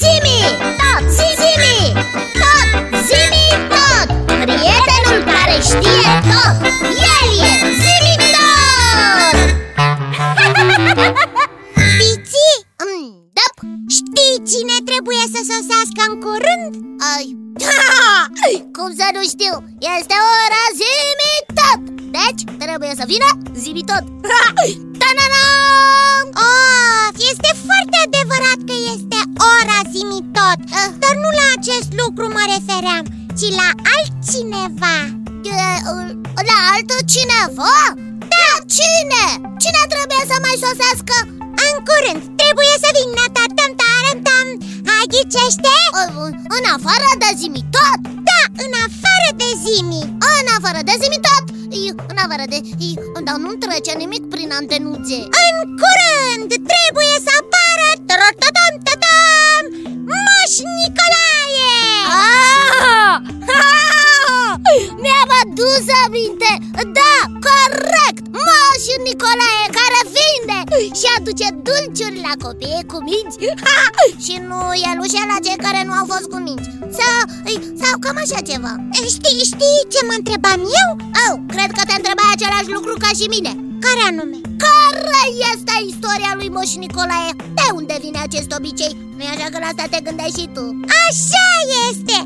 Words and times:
Zimi, 0.00 0.38
tot, 0.80 1.04
zimi, 1.16 1.76
tot, 2.40 2.68
zimi, 3.08 3.46
tot! 3.72 4.08
Prietenul 4.26 5.20
care 5.34 5.56
știe 5.70 6.10
tot, 6.30 6.56
el 7.14 7.28
e 7.48 7.52
zimi 7.82 8.14
tot! 8.34 9.36
Fiții, 11.98 12.56
mm, 12.86 13.10
da, 13.38 13.46
știi 13.98 14.34
cine 14.50 14.76
trebuie 14.84 15.24
să 15.34 15.40
sosească 15.50 16.00
în 16.08 16.14
curând? 16.24 16.72
Ai, 17.14 17.26
cum 18.76 18.90
să 18.98 19.06
nu 19.16 19.22
știu, 19.32 19.54
este 19.98 20.16
ora 20.40 20.62
zimi 20.80 21.34
tot! 21.58 21.80
Deci 22.16 22.42
trebuie 22.62 22.92
să 22.98 23.04
vină 23.06 23.28
zimi 23.62 23.82
tot 23.90 24.04
Ta-da-dam! 25.12 26.26
Of, 26.46 27.14
este 27.30 27.50
foarte 27.66 27.96
adevărat 28.06 28.60
că 28.68 28.74
este 28.92 29.18
ora 29.54 29.78
zimi 29.94 30.20
tot 30.36 30.58
Ah. 30.80 30.90
Dar 31.02 31.14
nu 31.22 31.30
la 31.40 31.46
acest 31.58 31.88
lucru 32.00 32.24
mă 32.36 32.42
refeream, 32.54 33.04
ci 33.38 33.46
la 33.60 33.68
altcineva 33.96 34.96
E, 35.60 35.64
La 36.50 36.58
altul 36.74 37.02
cineva? 37.14 37.74
Da, 38.32 38.48
cine? 38.76 39.24
Cine 39.62 39.82
trebuie 39.92 40.22
să 40.30 40.36
mai 40.46 40.56
sosească? 40.64 41.14
În 41.66 41.74
curând, 41.86 42.22
trebuie 42.40 42.74
să 42.84 42.88
vină 42.96 43.24
tartam 43.36 43.72
taram 43.80 44.18
tam 44.26 44.46
Hai 44.88 45.06
ghicește? 45.12 45.74
În 46.56 46.64
afară 46.76 47.10
de 47.22 47.30
zimi 47.40 47.62
tot? 47.76 48.00
Da, 48.28 48.40
în 48.64 48.72
afară 48.86 49.28
de 49.40 49.50
zimi 49.64 50.02
În 50.38 50.46
afară 50.56 50.80
de 50.88 50.94
zimi 51.02 51.20
tot? 52.22 52.30
În 52.30 52.30
afară 52.30 52.44
de... 52.48 52.60
Dar 53.24 53.36
nu 53.36 53.52
trece 53.64 53.92
nimic 53.96 54.28
prin 54.28 54.50
antenuțe 54.60 55.18
În 55.46 55.56
curând 55.80 56.50
trebuie 56.70 57.14
să 57.26 57.32
apară 57.40 57.88
Taratam 58.08 58.74
tatam 58.86 59.64
Moș 60.08 60.54
Nicolae 60.78 61.72
Ah! 62.24 63.16
Ah! 63.62 64.52
Mi-am 65.02 65.30
adus 65.42 65.84
aminte 66.04 66.50
Da, 66.98 67.14
corect 67.46 68.24
Moșul 68.44 69.00
Nicolae 69.06 69.66
care 69.76 69.81
vinde 69.81 69.81
Și 71.00 71.06
aduce 71.16 71.48
dulciuri 71.66 72.24
la 72.26 72.34
copii 72.44 72.88
cu 72.90 72.98
minți 73.08 73.38
ha! 73.64 73.78
Și 74.24 74.34
nu 74.48 74.60
elușe 74.90 75.22
la 75.32 75.38
cei 75.44 75.62
care 75.66 75.80
nu 75.88 75.92
au 76.00 76.06
fost 76.12 76.26
cu 76.32 76.38
minți 76.46 76.68
Sau, 76.98 77.18
sau 77.82 77.94
cam 78.02 78.16
așa 78.24 78.40
ceva 78.50 78.72
Știi, 79.14 79.40
știi 79.52 79.80
ce 79.92 80.00
mă 80.08 80.14
întrebam 80.20 80.60
eu? 80.82 80.90
Oh, 81.24 81.34
cred 81.54 81.70
că 81.76 81.82
te 81.88 81.94
întrebai 81.98 82.30
același 82.32 82.70
lucru 82.76 82.94
ca 83.04 83.10
și 83.18 83.26
mine 83.34 83.52
Care 83.84 84.02
anume? 84.10 84.38
Care 84.66 85.24
este 85.52 85.74
istoria 85.90 86.32
lui 86.38 86.48
Moș 86.56 86.70
Nicolae? 86.82 87.32
De 87.58 87.66
unde 87.78 87.94
vine 88.04 88.20
acest 88.22 88.50
obicei? 88.58 88.94
Nu-i 89.16 89.32
așa 89.34 89.46
că 89.52 89.58
la 89.62 89.68
asta 89.70 89.84
te 89.90 89.98
gândeai 90.06 90.36
și 90.38 90.44
tu? 90.54 90.64
Așa 91.04 91.46
este! 91.88 92.18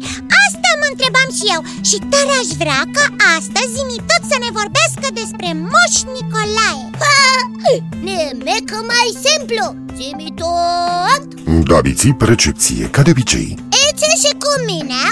Asta 0.87 0.95
mă 0.95 0.97
întrebam 0.97 1.29
și 1.39 1.47
eu. 1.55 1.61
Și 1.89 1.97
tare 2.13 2.33
aș 2.43 2.51
vrea 2.63 2.81
ca 2.97 3.05
astăzi 3.37 3.75
zimi 3.77 3.99
tot 4.11 4.23
să 4.31 4.37
ne 4.45 4.51
vorbească 4.59 5.07
despre 5.21 5.49
Moș 5.73 5.95
Nicolae. 6.15 6.85
Ha! 7.03 7.19
Nimic 8.09 8.69
mai 8.93 9.09
simplu. 9.27 9.65
Zi-mi 9.97 10.35
tot 10.41 11.23
Da, 11.71 11.79
biții, 11.87 12.17
recepție, 12.33 12.85
ca 12.95 13.01
de 13.03 13.11
obicei. 13.15 13.49
Ece 13.87 14.11
și 14.23 14.33
cu 14.43 14.53
mine? 14.71 15.03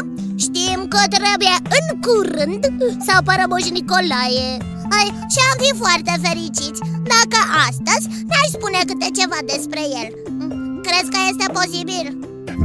Știm 0.44 0.80
că 0.92 1.00
trebuie 1.16 1.56
în 1.78 1.86
curând 2.06 2.62
Să 3.06 3.12
apară 3.20 3.44
Moș 3.52 3.66
Nicolae. 3.76 4.48
Ai, 4.98 5.08
Și 5.32 5.40
am 5.50 5.56
fi 5.62 5.70
foarte 5.82 6.12
fericiți 6.26 6.80
Dacă 7.12 7.38
astăzi 7.68 8.04
ne-ai 8.30 8.48
spune 8.56 8.80
câte 8.88 9.08
ceva 9.18 9.38
despre 9.52 9.82
el. 10.02 10.08
Crezi 10.86 11.10
că 11.14 11.18
este 11.30 11.46
posibil? 11.58 12.06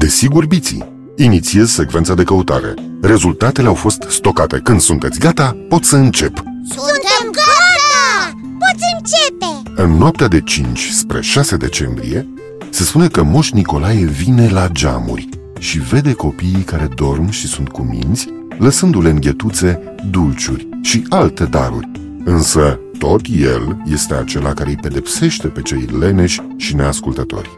Desigur, 0.04 0.46
biții 0.46 0.99
Inițiez 1.22 1.70
secvența 1.70 2.14
de 2.14 2.24
căutare. 2.24 2.74
Rezultatele 3.02 3.68
au 3.68 3.74
fost 3.74 4.06
stocate. 4.10 4.60
Când 4.64 4.80
sunteți 4.80 5.20
gata, 5.20 5.58
pot 5.70 5.84
să 5.84 5.96
încep. 5.96 6.34
Suntem 6.68 7.32
gata! 7.32 8.38
Poți 8.60 8.84
începe! 8.98 9.82
În 9.82 9.98
noaptea 9.98 10.28
de 10.28 10.42
5 10.42 10.90
spre 10.90 11.22
6 11.22 11.58
decembrie 11.58 12.28
Se 12.70 12.84
spune 12.84 13.08
că 13.08 13.24
Moș 13.24 13.52
Nicolae 13.52 14.06
vine 14.06 14.50
la 14.50 14.68
geamuri 14.68 15.30
Și 15.60 15.80
vede 15.80 16.14
copiii 16.14 16.64
care 16.66 16.90
dorm 16.96 17.30
și 17.30 17.48
sunt 17.48 17.70
cu 17.70 17.82
minți 17.82 18.28
Lăsându-le 18.58 19.10
în 19.10 19.20
ghetuțe 19.20 19.96
dulciuri 20.10 20.68
și 20.82 21.06
alte 21.10 21.44
daruri. 21.44 21.92
Însă 22.24 22.80
tot 23.00 23.22
el 23.40 23.78
este 23.92 24.14
acela 24.14 24.54
care 24.54 24.70
îi 24.70 24.80
pedepsește 24.82 25.48
pe 25.48 25.62
cei 25.62 25.86
leneși 26.00 26.42
și 26.58 26.76
neascultători. 26.76 27.50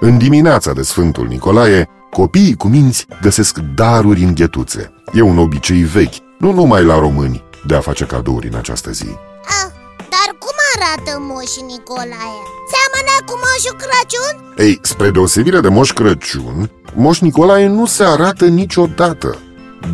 În 0.00 0.18
dimineața 0.18 0.72
de 0.72 0.82
Sfântul 0.82 1.26
Nicolae, 1.26 1.88
copiii 2.10 2.54
cu 2.56 2.68
minți 2.68 3.06
găsesc 3.22 3.58
daruri 3.58 4.22
în 4.22 4.34
ghetuțe. 4.34 4.92
E 5.12 5.20
un 5.20 5.38
obicei 5.38 5.82
vechi, 5.82 6.14
nu 6.38 6.52
numai 6.52 6.84
la 6.84 6.98
români, 6.98 7.42
de 7.66 7.74
a 7.74 7.80
face 7.80 8.04
cadouri 8.04 8.48
în 8.48 8.54
această 8.54 8.90
zi. 8.90 9.08
Ah, 9.44 9.70
dar 9.96 10.36
cum 10.38 10.56
arată 10.74 11.18
Moș 11.20 11.54
Nicolae? 11.70 12.40
Seamănă 12.72 13.14
cu 13.26 13.34
Moșul 13.42 13.76
Crăciun? 13.82 14.66
Ei, 14.66 14.78
spre 14.82 15.10
deosebire 15.10 15.60
de 15.60 15.68
Moș 15.68 15.92
Crăciun, 15.92 16.70
Moș 16.94 17.18
Nicolae 17.18 17.66
nu 17.66 17.86
se 17.86 18.04
arată 18.04 18.46
niciodată. 18.46 19.38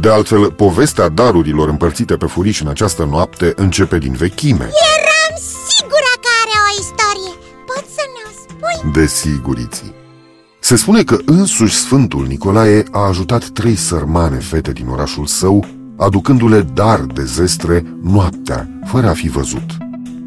De 0.01 0.11
altfel, 0.11 0.53
povestea 0.53 1.09
darurilor 1.09 1.69
împărțite 1.69 2.17
pe 2.17 2.27
furiș 2.27 2.61
în 2.61 2.69
această 2.69 3.05
noapte 3.05 3.53
începe 3.57 3.99
din 3.99 4.13
vechime. 4.13 4.71
Eram 4.97 5.35
sigură 5.67 6.13
că 6.21 6.29
are 6.43 6.57
o 6.67 6.81
istorie 6.81 7.35
Poți 7.67 7.95
să 7.95 8.05
ne-o 8.15 8.31
spui? 8.43 8.91
Desiguriții. 9.01 9.95
Se 10.67 10.77
spune 10.77 11.03
că 11.03 11.19
însuși 11.25 11.75
Sfântul 11.75 12.27
Nicolae 12.27 12.85
a 12.91 12.99
ajutat 12.99 13.45
trei 13.45 13.77
sărmane 13.77 14.37
fete 14.37 14.73
din 14.73 14.87
orașul 14.89 15.27
său, 15.27 15.67
aducându-le 15.97 16.61
dar 16.61 17.01
de 17.01 17.25
zestre 17.25 17.85
noaptea, 18.03 18.69
fără 18.85 19.09
a 19.09 19.13
fi 19.13 19.29
văzut. 19.29 19.77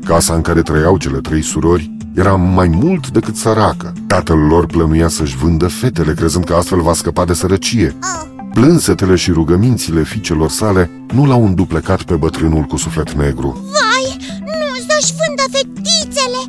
Casa 0.06 0.34
în 0.34 0.42
care 0.42 0.62
trăiau 0.62 0.98
cele 0.98 1.18
trei 1.18 1.42
surori 1.42 1.92
era 2.16 2.36
mai 2.36 2.68
mult 2.68 3.10
decât 3.10 3.36
săracă. 3.36 3.94
Tatăl 4.08 4.38
lor 4.38 4.66
plănuia 4.66 5.08
să-și 5.08 5.36
vândă 5.36 5.68
fetele, 5.68 6.14
crezând 6.14 6.46
că 6.46 6.54
astfel 6.54 6.82
va 6.82 6.94
scăpa 6.94 7.26
de 7.26 7.34
sărăcie. 7.34 7.96
Oh, 8.02 8.30
Plânsetele 8.54 9.16
și 9.16 9.32
rugămințile 9.32 10.04
fiicelor 10.04 10.50
sale 10.50 10.90
nu 11.14 11.26
l-au 11.26 11.46
înduplecat 11.46 12.02
pe 12.02 12.16
bătrânul 12.16 12.64
cu 12.64 12.78
suflet 12.78 13.12
negru. 13.12 13.66
Vai, 13.72 14.40
nu 14.40 14.76
să-și 14.88 15.14
vândă 15.20 15.44
fetițele 15.52 16.42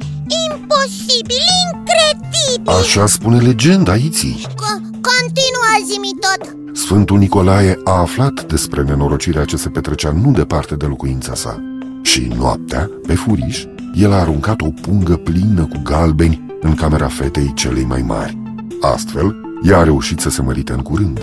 Imposibil, 0.51 1.47
incredibil 1.75 2.20
Așa 2.67 3.07
spune 3.07 3.39
legenda 3.39 3.95
Iții. 3.95 4.47
co- 4.47 4.81
continuă 4.81 5.73
zi-mi 5.87 6.19
tot 6.21 6.57
Sfântul 6.77 7.19
Nicolae 7.19 7.79
a 7.85 8.01
aflat 8.01 8.45
despre 8.47 8.83
nenorocirea 8.83 9.45
ce 9.45 9.57
se 9.57 9.69
petrecea 9.69 10.13
nu 10.23 10.31
departe 10.31 10.75
de 10.75 10.87
locuința 10.87 11.35
sa. 11.35 11.63
Și 12.03 12.33
noaptea, 12.37 12.91
pe 13.07 13.15
furiș, 13.15 13.65
el 13.95 14.13
a 14.13 14.17
aruncat 14.17 14.61
o 14.61 14.69
pungă 14.83 15.17
plină 15.17 15.67
cu 15.67 15.81
galbeni 15.83 16.47
în 16.61 16.75
camera 16.75 17.07
fetei 17.09 17.53
celei 17.55 17.85
mai 17.85 18.03
mari. 18.03 18.39
Astfel, 18.81 19.37
ea 19.63 19.79
a 19.79 19.83
reușit 19.85 20.21
să 20.21 20.31
se 20.31 20.43
mărite 20.43 20.73
în 20.73 20.81
curând. 20.81 21.21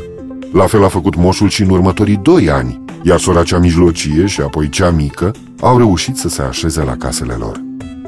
La 0.53 0.65
fel 0.65 0.83
a 0.83 0.87
făcut 0.87 1.15
moșul 1.15 1.49
și 1.49 1.61
în 1.61 1.69
următorii 1.69 2.19
doi 2.23 2.49
ani, 2.49 2.83
iar 3.03 3.19
sora 3.19 3.43
cea 3.43 3.57
mijlocie 3.59 4.25
și 4.25 4.41
apoi 4.41 4.69
cea 4.69 4.89
mică 4.89 5.31
au 5.59 5.77
reușit 5.77 6.17
să 6.17 6.29
se 6.29 6.41
așeze 6.41 6.83
la 6.83 6.95
casele 6.95 7.33
lor. 7.33 7.65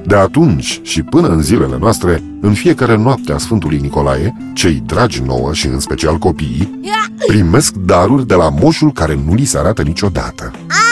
De 0.09 0.16
atunci 0.16 0.80
și 0.84 1.02
până 1.02 1.28
în 1.28 1.42
zilele 1.42 1.78
noastre, 1.80 2.24
în 2.42 2.53
fiecare 2.53 2.96
noapte 2.96 3.31
a 3.31 3.38
Sfântului 3.38 3.78
Nicolae, 3.78 4.38
cei 4.53 4.84
dragi 4.86 5.22
nouă 5.22 5.53
și 5.53 5.66
în 5.66 5.80
special 5.80 6.18
copiii, 6.18 6.80
primesc 7.28 7.74
daruri 7.74 8.28
de 8.28 8.34
la 8.34 8.50
moșul 8.50 8.92
care 8.92 9.19
nu 9.25 9.34
li 9.34 9.46
se 9.46 9.58
arată 9.58 9.81
niciodată. 9.81 10.52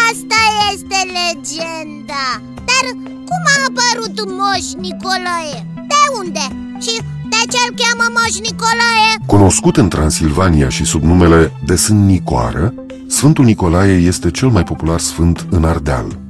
Asta 0.09 0.41
este 0.73 0.99
legenda 1.19 2.41
Dar 2.55 2.85
cum 3.27 3.43
a 3.53 3.57
apărut 3.67 4.29
Moș 4.39 4.65
Nicolae? 4.85 5.65
De 5.73 6.01
unde? 6.23 6.45
Și 6.79 7.01
de 7.29 7.41
ce 7.51 7.57
îl 7.67 7.75
cheamă 7.81 8.11
Moș 8.13 8.49
Nicolae? 8.49 9.09
Cunoscut 9.25 9.77
în 9.77 9.89
Transilvania 9.89 10.69
și 10.69 10.85
sub 10.85 11.03
numele 11.03 11.51
de 11.65 11.75
Sânt 11.75 12.05
Nicoară, 12.05 12.73
Sfântul 13.07 13.45
Nicolae 13.45 13.93
este 13.93 14.31
cel 14.31 14.47
mai 14.47 14.63
popular 14.63 14.99
sfânt 14.99 15.45
în 15.49 15.63
Ardeal. 15.63 16.26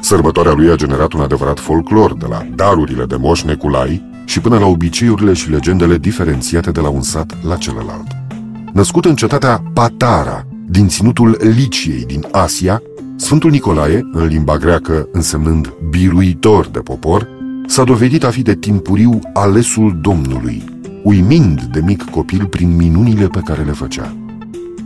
Sărbătoarea 0.00 0.52
lui 0.52 0.70
a 0.70 0.74
generat 0.74 1.12
un 1.12 1.20
adevărat 1.20 1.58
folclor, 1.58 2.14
de 2.14 2.26
la 2.28 2.46
darurile 2.54 3.04
de 3.04 3.16
moș 3.16 3.42
Neculai 3.42 4.08
și 4.24 4.40
până 4.40 4.58
la 4.58 4.66
obiceiurile 4.66 5.32
și 5.32 5.50
legendele 5.50 5.98
diferențiate 5.98 6.70
de 6.70 6.80
la 6.80 6.88
un 6.88 7.02
sat 7.02 7.36
la 7.46 7.56
celălalt. 7.56 8.06
Născut 8.72 9.04
în 9.04 9.16
cetatea 9.16 9.62
Patara, 9.72 10.46
din 10.66 10.88
ținutul 10.88 11.38
Liciei 11.40 12.04
din 12.06 12.26
Asia, 12.32 12.82
Sfântul 13.16 13.50
Nicolae, 13.50 14.08
în 14.12 14.26
limba 14.26 14.56
greacă 14.56 15.08
însemnând 15.12 15.74
biruitor 15.90 16.66
de 16.66 16.78
popor, 16.78 17.28
s-a 17.66 17.84
dovedit 17.84 18.24
a 18.24 18.30
fi 18.30 18.42
de 18.42 18.54
timpuriu 18.54 19.18
alesul 19.32 19.98
Domnului, 20.00 20.64
uimind 21.02 21.62
de 21.62 21.80
mic 21.80 22.10
copil 22.10 22.46
prin 22.46 22.76
minunile 22.76 23.26
pe 23.26 23.40
care 23.44 23.62
le 23.62 23.72
făcea. 23.72 24.16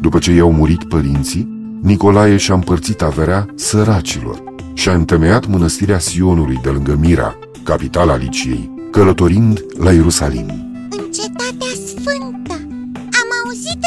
După 0.00 0.18
ce 0.18 0.32
i-au 0.32 0.52
murit 0.52 0.84
părinții, 0.84 1.60
Nicolae 1.80 2.36
și-a 2.36 2.54
împărțit 2.54 3.02
averea 3.02 3.46
săracilor 3.54 4.51
și 4.74 4.88
a 4.88 4.92
întemeiat 4.92 5.46
mănăstirea 5.46 5.98
Sionului 5.98 6.58
de 6.62 6.68
lângă 6.68 6.96
Mira, 7.00 7.38
capitala 7.62 8.16
Liciei, 8.16 8.70
călătorind 8.90 9.64
la 9.78 9.92
Ierusalim. 9.92 10.48
În 10.90 11.10
cetatea 11.12 11.72
sfântă 11.86 12.32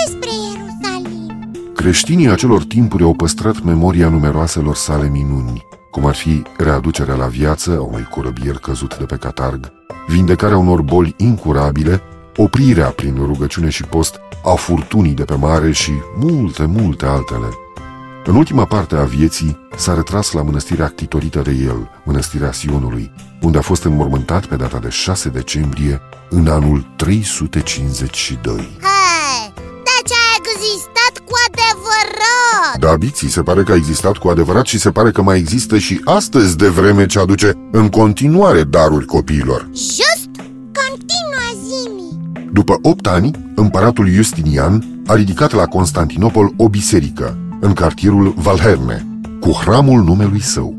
spre 0.05 0.29
Ierusalim 0.51 1.49
Creștinii 1.75 2.29
acelor 2.29 2.63
timpuri 2.63 3.03
au 3.03 3.13
păstrat 3.13 3.63
memoria 3.63 4.09
numeroaselor 4.09 4.75
sale 4.75 5.09
minuni, 5.09 5.65
cum 5.91 6.05
ar 6.05 6.15
fi 6.15 6.41
readucerea 6.57 7.15
la 7.15 7.25
viață 7.25 7.77
a 7.77 7.81
unui 7.81 8.07
curăbier 8.11 8.55
căzut 8.55 8.97
de 8.97 9.03
pe 9.03 9.15
catarg, 9.15 9.71
vindecarea 10.07 10.57
unor 10.57 10.81
boli 10.81 11.13
incurabile, 11.17 12.01
oprirea 12.35 12.87
prin 12.87 13.15
rugăciune 13.15 13.69
și 13.69 13.83
post 13.83 14.19
a 14.43 14.53
furtunii 14.53 15.13
de 15.13 15.23
pe 15.23 15.35
mare 15.35 15.71
și 15.71 15.91
multe, 16.19 16.65
multe 16.65 17.05
altele. 17.05 17.47
În 18.27 18.35
ultima 18.35 18.65
parte 18.65 18.95
a 18.95 19.03
vieții 19.03 19.57
s-a 19.75 19.93
retras 19.93 20.31
la 20.31 20.41
mănăstirea 20.41 20.85
actitorită 20.85 21.41
de 21.41 21.51
el, 21.51 21.89
mănăstirea 22.05 22.51
Sionului, 22.51 23.11
unde 23.41 23.57
a 23.57 23.61
fost 23.61 23.83
înmormântat 23.83 24.45
pe 24.45 24.55
data 24.55 24.79
de 24.79 24.89
6 24.89 25.29
decembrie 25.29 26.01
în 26.29 26.47
anul 26.47 26.93
352. 26.95 28.77
Hai, 28.81 29.53
deci 29.55 30.11
a 30.11 30.35
existat 30.39 31.23
cu 31.25 31.33
adevărat 31.47 32.79
Da, 32.79 32.95
Biții, 32.95 33.29
se 33.29 33.41
pare 33.41 33.63
că 33.63 33.71
a 33.71 33.75
existat 33.75 34.17
cu 34.17 34.27
adevărat 34.27 34.65
și 34.65 34.79
se 34.79 34.91
pare 34.91 35.11
că 35.11 35.21
mai 35.21 35.37
există 35.37 35.77
și 35.77 36.01
astăzi 36.03 36.57
de 36.57 36.67
vreme 36.67 37.05
ce 37.05 37.19
aduce 37.19 37.53
în 37.71 37.89
continuare 37.89 38.63
daruri 38.63 39.05
copiilor. 39.05 39.69
Just? 39.73 40.29
Continuă 40.81 41.67
zimi 41.67 42.49
După 42.51 42.79
8 42.81 43.07
ani, 43.07 43.31
împăratul 43.55 44.07
Justinian 44.07 45.03
a 45.07 45.13
ridicat 45.15 45.51
la 45.51 45.65
Constantinopol 45.65 46.53
o 46.57 46.69
biserică, 46.69 47.37
în 47.65 47.73
cartierul 47.73 48.33
Valherne, 48.37 49.07
cu 49.39 49.51
hramul 49.51 50.03
numelui 50.03 50.41
său. 50.41 50.75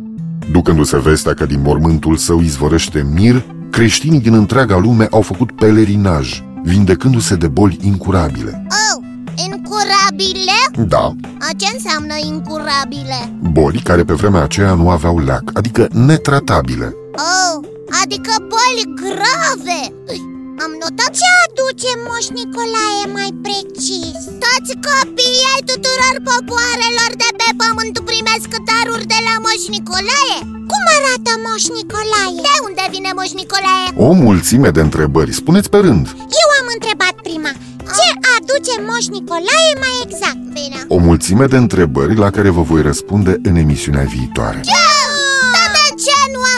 Ducându-se 0.51 0.99
vestea 0.99 1.35
că 1.35 1.47
din 1.47 1.61
mormântul 1.63 2.17
său 2.17 2.41
izvorăște 2.41 3.07
mir, 3.15 3.45
creștinii 3.71 4.21
din 4.21 4.35
întreaga 4.35 4.79
lume 4.79 5.07
au 5.11 5.21
făcut 5.21 5.53
pelerinaj, 5.53 6.43
vindecându-se 6.63 7.35
de 7.35 7.49
boli 7.49 7.79
incurabile. 7.83 8.67
Oh, 8.69 9.05
incurabile? 9.47 10.87
Da, 10.89 11.15
A, 11.39 11.49
ce 11.57 11.67
înseamnă 11.75 12.15
incurabile? 12.27 13.39
boli 13.53 13.81
care 13.81 14.05
pe 14.05 14.13
vremea 14.13 14.43
aceea 14.43 14.75
nu 14.75 14.91
aveau 14.91 15.19
leac, 15.19 15.51
adică 15.53 15.89
netratabile. 15.93 16.95
Oh, 17.13 17.69
adică 18.03 18.31
boli 18.39 18.95
grave 18.95 19.95
Ui, 20.09 20.21
Am 20.65 20.73
notat 20.83 21.13
Ce 21.21 21.29
aduce 21.45 21.91
Moș 22.07 22.27
Nicolae 22.39 23.05
mai 23.17 23.31
precis? 23.45 24.19
Toți 24.45 24.73
copiii 24.89 25.49
ai 25.53 25.63
tuturor 25.71 26.15
popoarelor 26.29 27.11
de 27.23 27.31
pe 27.41 27.49
pământ 27.61 27.97
primesc 28.11 28.51
daruri 28.69 29.07
de 29.15 29.19
la 29.29 29.35
Moș 29.45 29.63
Nicolae 29.75 30.37
Cum 30.71 30.85
arată 30.97 31.33
Moș 31.47 31.65
Nicolae? 31.77 32.39
De 32.49 32.57
unde 32.69 32.85
vine 32.95 33.11
Moș 33.19 33.31
Nicolae? 33.41 33.87
O 34.07 34.11
mulțime 34.27 34.69
de 34.77 34.83
întrebări, 34.89 35.39
spuneți 35.41 35.71
pe 35.73 35.79
rând. 35.87 36.05
Eu 36.43 36.49
am 36.61 36.67
întrebat 36.77 37.15
prima 37.27 37.53
Ce 37.97 38.09
aduce 38.37 38.75
Moș 38.89 39.05
Nicolae 39.17 39.73
mai 39.85 39.95
exact? 40.05 40.41
Bine 40.59 40.79
O 40.95 40.97
mulțime 41.09 41.47
de 41.53 41.59
întrebări 41.65 42.15
la 42.25 42.31
care 42.37 42.51
vă 42.57 42.63
voi 42.71 42.83
răspunde 42.91 43.33
în 43.49 43.55
emisiunea 43.65 44.05
viitoare. 44.17 44.61
Dar 44.65 44.65
de 44.65 44.73
ce 44.73 44.83
nu 44.83 44.96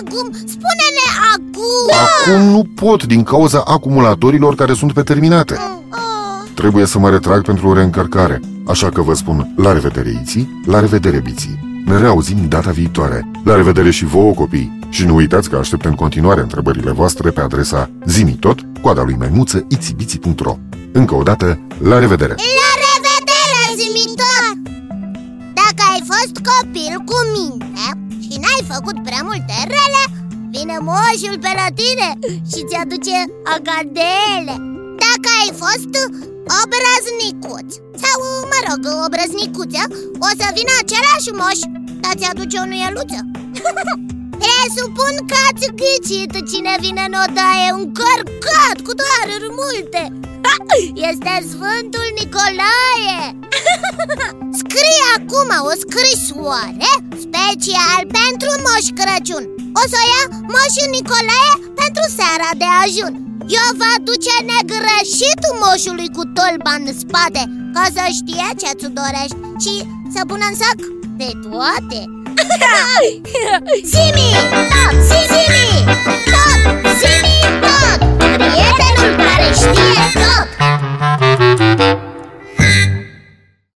acum? 0.01 0.33
Spune-ne 0.33 1.07
acum 1.35 1.97
Acum 2.07 2.51
nu 2.51 2.67
pot 2.75 3.05
din 3.05 3.23
cauza 3.23 3.63
acumulatorilor 3.67 4.55
care 4.55 4.75
sunt 4.75 4.93
pe 4.93 5.03
terminate. 5.03 5.55
Oh, 5.55 6.51
Trebuie 6.55 6.87
să 6.87 6.99
mă 6.99 7.11
retrag 7.11 7.45
pentru 7.45 7.69
o 7.69 7.73
reîncărcare. 7.75 8.41
Așa 8.67 8.89
că 8.89 9.03
vă 9.03 9.15
spun 9.15 9.53
la 9.57 9.73
revedere 9.73 10.19
Iții, 10.23 10.63
la 10.67 10.81
revedere 10.81 11.19
Biții. 11.19 11.83
Ne 11.85 11.99
reauzim 11.99 12.49
data 12.49 12.71
viitoare. 12.71 13.31
La 13.45 13.55
revedere 13.55 13.91
și 13.91 14.05
vouă 14.05 14.33
copii. 14.33 14.79
Și 14.89 15.05
nu 15.05 15.15
uitați 15.15 15.49
că 15.51 15.57
aștept 15.57 15.85
în 15.85 15.95
continuare 15.95 16.41
întrebările 16.41 16.91
voastre 16.91 17.31
pe 17.31 17.41
adresa 17.41 17.91
zimitot, 18.07 18.59
coada 18.83 19.03
lui 19.03 19.15
maimuță, 19.19 19.67
itibiții.ro 19.69 20.57
Încă 20.93 21.15
o 21.15 21.23
dată, 21.23 21.61
la 21.83 21.99
revedere! 21.99 22.35
La 22.35 22.71
revedere, 22.87 23.63
zimitor! 23.83 24.51
Dacă 25.55 25.83
ai 25.93 26.03
fost 26.07 26.35
copil 26.51 26.95
cu 27.05 27.17
minte 27.37 27.67
și 27.67 27.67
n-ai 27.67 27.68
făcut 28.73 28.97
prea 29.09 29.23
multe 29.29 29.57
rele 29.75 30.05
Vine 30.55 30.77
moșul 30.89 31.37
pe 31.45 31.53
la 31.61 31.69
tine 31.81 32.09
și 32.51 32.61
ți-aduce 32.69 33.19
agadele. 33.55 34.55
Dacă 35.05 35.29
ai 35.41 35.51
fost 35.63 35.93
obraznicuț 36.63 37.69
Sau, 38.03 38.19
mă 38.51 38.59
rog, 38.69 38.83
obrăznicuță 39.05 39.83
O 40.27 40.31
să 40.41 40.47
vină 40.57 40.75
același 40.83 41.31
moș, 41.41 41.59
dar 42.03 42.15
ți-aduce 42.19 42.57
o 42.63 42.67
nuieluță. 42.71 43.21
Presupun 44.43 45.15
că 45.31 45.37
ați 45.49 45.67
ghicit 45.81 46.33
cine 46.51 46.75
vine 46.85 47.03
în 47.09 47.15
odaie 47.25 47.69
încărcat 47.81 48.77
cu 48.87 48.93
daruri 49.01 49.51
multe. 49.61 50.03
Ha! 50.47 50.55
Este 51.09 51.33
Sfântul 51.53 52.07
Nicolae. 52.19 53.39
Scrie 53.59 53.78
acum 55.39 55.51
o 55.71 55.73
scrisoare 55.85 56.91
special 57.25 58.01
pentru 58.19 58.51
Moș 58.65 58.87
Crăciun. 58.99 59.45
O 59.81 59.83
să 59.91 59.97
o 60.01 60.05
ia 60.13 60.23
Moșul 60.53 60.89
Nicolae 60.95 61.53
pentru 61.81 62.05
seara 62.19 62.51
de 62.61 62.69
ajun. 62.85 63.13
Eu 63.59 63.69
va 63.83 63.93
duce 64.09 64.35
negreșit 64.53 65.41
moșului 65.63 66.11
cu 66.17 66.23
tolba 66.37 66.73
în 66.79 66.87
spate 67.03 67.43
Ca 67.75 67.85
să 67.95 68.03
știe 68.19 68.49
ce-ți 68.61 68.95
dorești 68.99 69.39
Și 69.65 69.75
să 70.15 70.21
pună 70.29 70.45
în 70.51 70.57
sac 70.63 70.79
pe 71.19 71.29
toate. 71.45 72.01
Zimi, 73.93 74.31
tot, 74.73 74.95
zimi, 75.11 75.69
tot, 76.33 76.61
zimi, 77.01 77.39
tot. 77.65 78.01
Prietenul 78.19 79.13
care 79.25 79.49
știe 79.61 80.03
tot 80.19 81.98